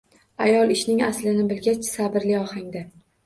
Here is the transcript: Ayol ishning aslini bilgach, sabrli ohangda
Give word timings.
Ayol 0.45 0.71
ishning 0.75 1.03
aslini 1.07 1.45
bilgach, 1.53 1.85
sabrli 1.91 2.35
ohangda 2.39 2.85